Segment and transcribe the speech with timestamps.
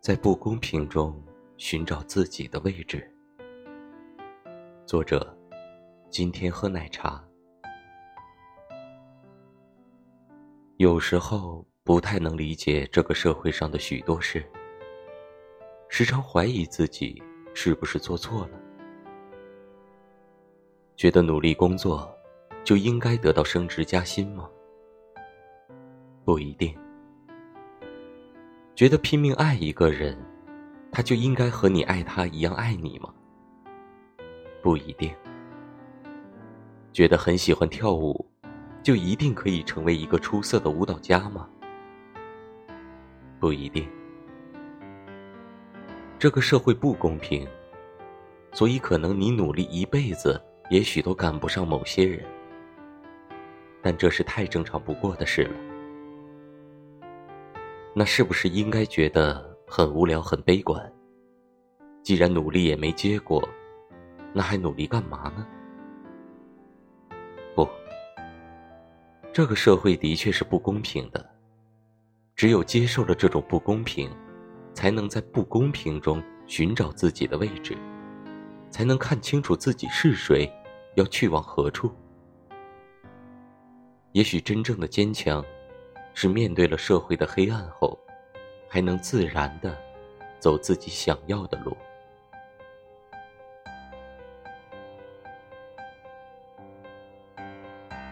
[0.00, 1.22] 在不公平中
[1.58, 3.06] 寻找自己的位置。
[4.86, 5.36] 作者：
[6.08, 7.22] 今天喝奶茶。
[10.78, 14.42] 有时候不太能理解这个社会上的许多事，
[15.90, 17.22] 时常怀疑自己
[17.52, 18.58] 是不是做错了，
[20.96, 22.10] 觉得努力工作
[22.64, 24.48] 就应该得到升职加薪吗？
[26.24, 26.74] 不一定。
[28.80, 30.16] 觉得拼命爱一个人，
[30.90, 33.12] 他就应该和你爱他一样爱你吗？
[34.62, 35.14] 不一定。
[36.90, 38.24] 觉得很喜欢跳舞，
[38.82, 41.46] 就一定可以成为一个出色的舞蹈家吗？
[43.38, 43.86] 不一定。
[46.18, 47.46] 这个社会不公平，
[48.54, 50.40] 所以可能你努力一辈子，
[50.70, 52.24] 也许都赶不上某些人。
[53.82, 55.69] 但这是太正常不过的事了。
[57.92, 60.92] 那是不是应该觉得很无聊、很悲观？
[62.02, 63.46] 既然努力也没结果，
[64.32, 65.46] 那还努力干嘛呢？
[67.54, 67.68] 不，
[69.32, 71.28] 这个社会的确是不公平的。
[72.36, 74.10] 只有接受了这种不公平，
[74.72, 77.76] 才能在不公平中寻找自己的位置，
[78.70, 80.50] 才能看清楚自己是谁，
[80.94, 81.92] 要去往何处。
[84.12, 85.44] 也许真正的坚强。
[86.14, 87.98] 是面对了社会的黑暗后，
[88.68, 89.76] 还能自然的
[90.38, 91.76] 走自己想要的路。